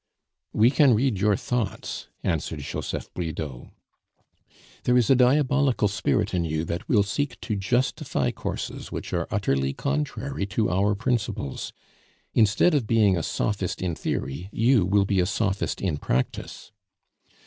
"We 0.51 0.71
can 0.71 0.95
read 0.95 1.19
your 1.19 1.35
thoughts," 1.35 2.07
answered 2.23 2.61
Joseph 2.61 3.13
Bridau. 3.13 3.67
"There 4.85 4.97
is 4.97 5.11
a 5.11 5.15
diabolical 5.15 5.87
spirit 5.87 6.33
in 6.33 6.43
you 6.43 6.65
that 6.65 6.89
will 6.89 7.03
seek 7.03 7.39
to 7.41 7.55
justify 7.55 8.31
courses 8.31 8.91
which 8.91 9.13
are 9.13 9.27
utterly 9.29 9.73
contrary 9.73 10.47
to 10.47 10.71
our 10.71 10.95
principles. 10.95 11.71
Instead 12.33 12.73
of 12.73 12.87
being 12.87 13.15
a 13.15 13.21
sophist 13.21 13.79
in 13.79 13.93
theory, 13.93 14.49
you 14.51 14.87
will 14.87 15.05
be 15.05 15.19
a 15.19 15.27
sophist 15.27 15.79
in 15.81 15.97
practice." 15.97 16.71